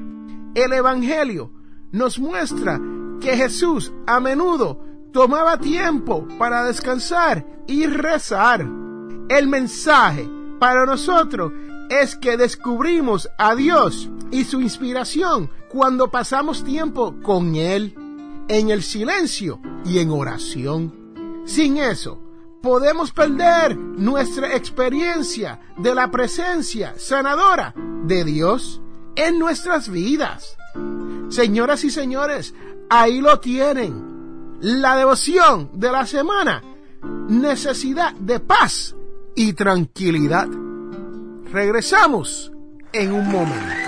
El 0.54 0.72
Evangelio 0.72 1.52
nos 1.92 2.18
muestra 2.18 2.80
que 3.20 3.36
Jesús 3.36 3.92
a 4.06 4.20
menudo 4.20 4.84
tomaba 5.12 5.58
tiempo 5.58 6.26
para 6.38 6.64
descansar 6.64 7.44
y 7.66 7.86
rezar. 7.86 8.66
El 9.28 9.48
mensaje 9.48 10.28
para 10.58 10.86
nosotros 10.86 11.52
es 11.90 12.16
que 12.16 12.36
descubrimos 12.36 13.28
a 13.38 13.54
Dios 13.54 14.10
y 14.30 14.44
su 14.44 14.60
inspiración 14.60 15.50
cuando 15.68 16.10
pasamos 16.10 16.64
tiempo 16.64 17.16
con 17.22 17.56
Él, 17.56 17.94
en 18.48 18.70
el 18.70 18.82
silencio 18.82 19.60
y 19.84 19.98
en 19.98 20.10
oración. 20.10 20.94
Sin 21.44 21.78
eso, 21.78 22.20
podemos 22.62 23.12
perder 23.12 23.76
nuestra 23.76 24.54
experiencia 24.54 25.60
de 25.78 25.94
la 25.94 26.10
presencia 26.10 26.94
sanadora 26.96 27.74
de 28.04 28.24
Dios 28.24 28.80
en 29.16 29.38
nuestras 29.38 29.88
vidas. 29.88 30.56
Señoras 31.28 31.84
y 31.84 31.90
señores, 31.90 32.54
ahí 32.88 33.20
lo 33.20 33.40
tienen. 33.40 34.58
La 34.60 34.96
devoción 34.96 35.70
de 35.74 35.92
la 35.92 36.06
semana. 36.06 36.62
Necesidad 37.28 38.12
de 38.14 38.40
paz 38.40 38.94
y 39.34 39.52
tranquilidad. 39.52 40.48
Regresamos 41.52 42.52
en 42.92 43.12
un 43.12 43.30
momento. 43.30 43.87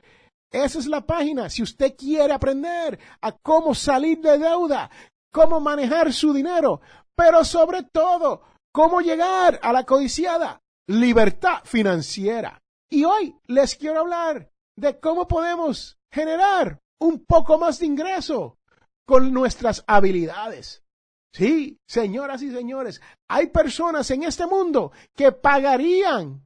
esa 0.51 0.77
es 0.77 0.85
la 0.85 1.01
página. 1.01 1.49
Si 1.49 1.63
usted 1.63 1.95
quiere 1.97 2.31
aprender 2.31 2.99
a 3.21 3.31
cómo 3.31 3.73
salir 3.73 4.19
de 4.19 4.37
deuda, 4.37 4.91
cómo 5.31 5.59
manejar 5.59 6.13
su 6.13 6.31
dinero, 6.31 6.81
pero 7.15 7.43
sobre 7.43 7.81
todo, 7.81 8.43
cómo 8.71 9.01
llegar 9.01 9.59
a 9.63 9.73
la 9.73 9.83
codiciada 9.83 10.61
libertad 10.87 11.63
financiera. 11.63 12.61
Y 12.87 13.03
hoy 13.03 13.35
les 13.47 13.75
quiero 13.75 14.01
hablar 14.01 14.51
de 14.77 14.99
cómo 14.99 15.27
podemos 15.27 15.97
generar 16.11 16.79
un 16.99 17.25
poco 17.25 17.57
más 17.57 17.79
de 17.79 17.87
ingreso 17.87 18.59
con 19.07 19.33
nuestras 19.33 19.83
habilidades. 19.87 20.83
Sí, 21.31 21.79
señoras 21.87 22.41
y 22.41 22.51
señores, 22.51 23.01
hay 23.27 23.47
personas 23.47 24.09
en 24.11 24.23
este 24.23 24.47
mundo 24.47 24.91
que 25.15 25.31
pagarían, 25.31 26.45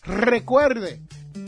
Recuerde 0.03 1.01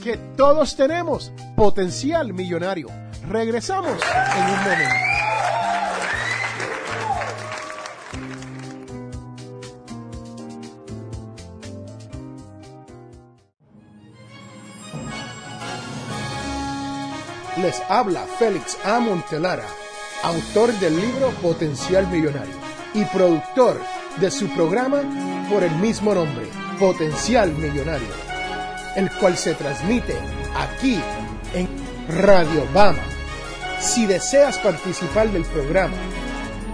que 0.03 0.17
todos 0.36 0.75
tenemos 0.75 1.31
potencial 1.55 2.33
millonario. 2.33 2.88
Regresamos 3.27 3.99
en 4.36 4.45
un 4.45 4.60
momento. 4.63 5.37
Les 17.62 17.82
habla 17.89 18.28
Félix 18.38 18.78
A. 18.84 19.00
Montelara, 19.00 19.65
autor 20.22 20.72
del 20.74 20.96
libro 20.96 21.30
Potencial 21.41 22.06
Millonario 22.08 22.54
y 22.93 23.04
productor 23.06 23.82
de 24.17 24.30
su 24.30 24.48
programa 24.50 25.02
por 25.50 25.63
el 25.63 25.72
mismo 25.78 26.13
nombre, 26.13 26.46
Potencial 26.80 27.52
Millonario, 27.54 28.10
el 28.96 29.10
cual 29.13 29.38
se 29.38 29.56
transmite 29.56 30.15
aquí 30.56 31.00
en 31.56 31.67
Radio 32.10 32.63
Bama. 32.76 33.02
Si 33.80 34.06
deseas 34.06 34.60
participar 34.60 35.32
del 35.32 35.43
programa, 35.46 35.98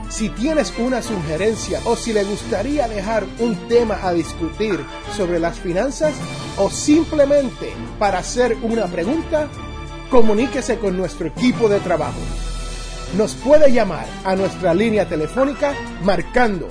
si 0.10 0.28
tienes 0.30 0.74
una 0.78 1.02
sugerencia 1.02 1.80
o 1.86 1.96
si 1.96 2.12
le 2.12 2.26
gustaría 2.26 2.90
dejar 2.90 3.24
un 3.40 3.56
tema 3.70 4.00
a 4.04 4.12
discutir 4.12 4.80
sobre 5.16 5.40
las 5.40 5.58
finanzas 5.60 6.14
o 6.58 6.70
simplemente 6.70 7.74
para 7.98 8.20
hacer 8.20 8.58
una 8.62 8.86
pregunta, 8.88 9.48
comuníquese 10.14 10.78
con 10.78 10.96
nuestro 10.96 11.26
equipo 11.26 11.68
de 11.68 11.80
trabajo. 11.80 12.20
Nos 13.18 13.34
puede 13.34 13.72
llamar 13.72 14.06
a 14.24 14.36
nuestra 14.36 14.76
línea 14.76 15.10
telefónica 15.10 15.74
marcando 16.04 16.68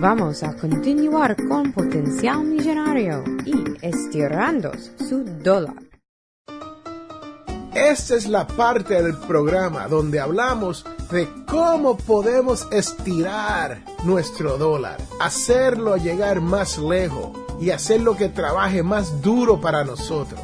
Vamos 0.00 0.42
a 0.42 0.56
continuar 0.56 1.36
con 1.46 1.72
Potencial 1.72 2.42
Millonario 2.42 3.22
y 3.44 3.76
estirando 3.82 4.72
su 4.96 5.24
dólar. 5.24 5.74
Esta 7.74 8.14
es 8.14 8.26
la 8.26 8.46
parte 8.46 9.02
del 9.02 9.18
programa 9.18 9.88
donde 9.88 10.18
hablamos 10.18 10.86
de 11.10 11.28
cómo 11.46 11.98
podemos 11.98 12.66
estirar 12.72 13.84
nuestro 14.02 14.56
dólar, 14.56 14.96
hacerlo 15.20 15.98
llegar 15.98 16.40
más 16.40 16.78
lejos 16.78 17.32
y 17.60 17.68
hacerlo 17.68 18.16
que 18.16 18.30
trabaje 18.30 18.82
más 18.82 19.20
duro 19.20 19.60
para 19.60 19.84
nosotros. 19.84 20.40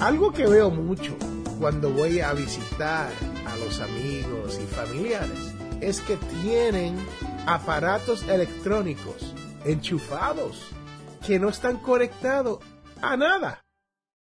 Algo 0.00 0.32
que 0.32 0.46
veo 0.46 0.70
mucho 0.70 1.14
cuando 1.60 1.90
voy 1.90 2.20
a 2.20 2.32
visitar 2.32 3.10
a 3.46 3.56
los 3.58 3.80
amigos 3.80 4.58
y 4.62 4.74
familiares 4.74 5.54
es 5.82 6.00
que 6.00 6.16
tienen 6.42 6.96
aparatos 7.46 8.22
electrónicos 8.22 9.34
enchufados 9.66 10.66
que 11.26 11.38
no 11.38 11.50
están 11.50 11.78
conectados 11.78 12.64
a 13.02 13.16
nada. 13.16 13.62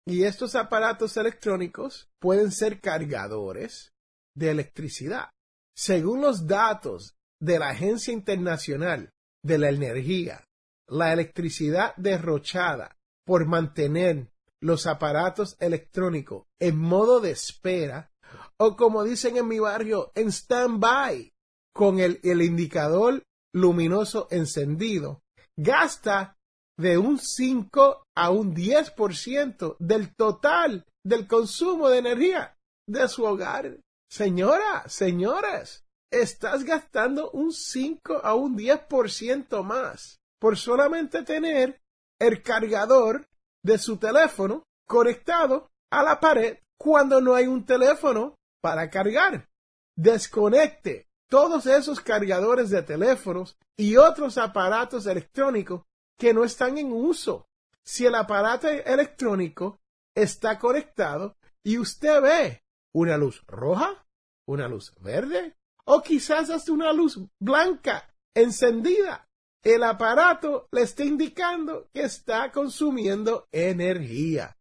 Y 0.07 0.23
estos 0.23 0.55
aparatos 0.55 1.17
electrónicos 1.17 2.09
pueden 2.19 2.51
ser 2.51 2.81
cargadores 2.81 3.93
de 4.35 4.49
electricidad. 4.49 5.29
Según 5.75 6.21
los 6.21 6.47
datos 6.47 7.15
de 7.39 7.59
la 7.59 7.69
Agencia 7.69 8.11
Internacional 8.11 9.11
de 9.43 9.57
la 9.59 9.69
Energía, 9.69 10.47
la 10.87 11.13
electricidad 11.13 11.95
derrochada 11.97 12.97
por 13.23 13.45
mantener 13.45 14.31
los 14.59 14.87
aparatos 14.87 15.57
electrónicos 15.59 16.47
en 16.59 16.77
modo 16.77 17.19
de 17.19 17.31
espera 17.31 18.11
o 18.57 18.75
como 18.75 19.03
dicen 19.03 19.37
en 19.37 19.47
mi 19.47 19.59
barrio, 19.59 20.11
en 20.15 20.31
stand-by 20.31 21.31
con 21.73 21.99
el, 21.99 22.19
indicador 22.23 23.23
luminoso 23.53 24.27
encendido, 24.31 25.21
gasta 25.57 26.37
de 26.77 26.97
un 26.97 27.19
5 27.19 28.07
a 28.15 28.29
un 28.31 28.55
10% 28.55 29.75
del 29.79 30.15
total 30.15 30.85
del 31.03 31.27
consumo 31.27 31.89
de 31.89 31.99
energía 31.99 32.57
de 32.87 33.07
su 33.07 33.23
hogar. 33.23 33.77
Señora, 34.09 34.87
señores, 34.87 35.85
estás 36.11 36.63
gastando 36.63 37.31
un 37.31 37.51
5 37.51 38.21
a 38.23 38.35
un 38.35 38.57
10% 38.57 39.63
más 39.63 40.19
por 40.39 40.57
solamente 40.57 41.23
tener 41.23 41.79
el 42.19 42.41
cargador 42.41 43.27
de 43.63 43.77
su 43.77 43.97
teléfono 43.97 44.63
conectado 44.87 45.69
a 45.91 46.03
la 46.03 46.19
pared 46.19 46.57
cuando 46.77 47.21
no 47.21 47.35
hay 47.35 47.45
un 47.45 47.65
teléfono 47.65 48.35
para 48.61 48.89
cargar. 48.89 49.47
Desconecte 49.95 51.07
todos 51.31 51.65
esos 51.65 52.01
cargadores 52.01 52.69
de 52.71 52.83
teléfonos 52.83 53.57
y 53.77 53.95
otros 53.95 54.37
aparatos 54.37 55.05
electrónicos 55.05 55.83
que 56.19 56.33
no 56.33 56.43
están 56.43 56.77
en 56.77 56.91
uso. 56.91 57.47
Si 57.85 58.05
el 58.05 58.15
aparato 58.15 58.67
electrónico 58.67 59.79
está 60.13 60.59
conectado 60.59 61.37
y 61.63 61.77
usted 61.77 62.21
ve 62.21 62.63
una 62.93 63.15
luz 63.15 63.45
roja, 63.47 64.05
una 64.45 64.67
luz 64.67 64.93
verde 64.99 65.55
o 65.85 66.01
quizás 66.01 66.49
hasta 66.49 66.73
una 66.73 66.91
luz 66.91 67.17
blanca 67.39 68.13
encendida, 68.35 69.29
el 69.63 69.85
aparato 69.85 70.67
le 70.73 70.81
está 70.81 71.05
indicando 71.05 71.89
que 71.93 72.01
está 72.01 72.51
consumiendo 72.51 73.47
energía. 73.53 74.57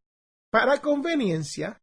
Para 0.52 0.80
conveniencia, 0.80 1.82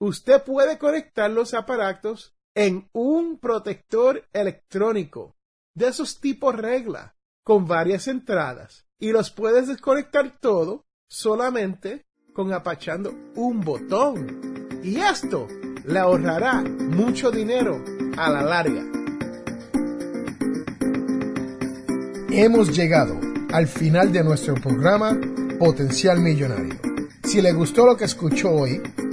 usted 0.00 0.42
puede 0.44 0.78
conectar 0.78 1.30
los 1.30 1.52
aparatos 1.52 2.37
en 2.58 2.88
un 2.92 3.38
protector 3.38 4.24
electrónico 4.32 5.36
de 5.74 5.86
esos 5.86 6.18
tipos 6.18 6.56
regla 6.56 7.14
con 7.44 7.68
varias 7.68 8.08
entradas 8.08 8.84
y 8.98 9.12
los 9.12 9.30
puedes 9.30 9.68
desconectar 9.68 10.40
todo 10.40 10.84
solamente 11.06 12.04
con 12.34 12.52
apachando 12.52 13.14
un 13.36 13.60
botón. 13.60 14.80
Y 14.82 14.96
esto 14.96 15.46
le 15.84 16.00
ahorrará 16.00 16.62
mucho 16.62 17.30
dinero 17.30 17.80
a 18.16 18.28
la 18.28 18.42
larga. 18.42 18.84
Hemos 22.30 22.76
llegado 22.76 23.20
al 23.52 23.68
final 23.68 24.10
de 24.10 24.24
nuestro 24.24 24.56
programa 24.56 25.16
Potencial 25.60 26.18
Millonario. 26.18 26.74
Si 27.22 27.40
le 27.40 27.52
gustó 27.52 27.86
lo 27.86 27.96
que 27.96 28.06
escuchó 28.06 28.50
hoy, 28.50 28.82